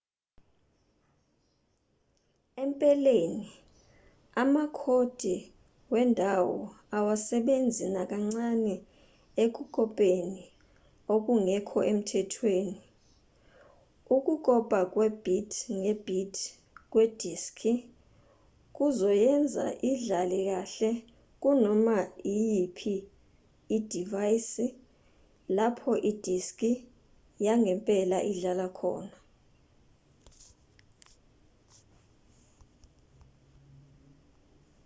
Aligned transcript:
empeleni 2.63 3.47
amakhodi 4.41 5.35
wendawo 5.91 6.57
awasebenzi 6.97 7.85
nakancane 7.95 8.75
ekukopeni 9.43 10.41
okungekho 11.15 11.79
emthethweni 11.91 12.77
ukukopa 14.15 14.79
kwe-bit 14.93 15.51
nge-bit 15.77 16.35
kwediski 16.91 17.73
kuzoyenza 18.75 19.65
idlale 19.91 20.39
kahle 20.49 20.91
kunoma 21.41 21.97
iyiphi 22.33 22.95
idivayisi 23.75 24.65
lapho 25.57 25.91
idiski 26.09 26.71
yangempela 27.45 28.17
ingadlala 28.29 28.67
khona 28.79 29.15